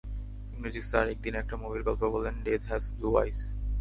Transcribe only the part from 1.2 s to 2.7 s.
একটা মুভির গল্প বললেন, ডেথ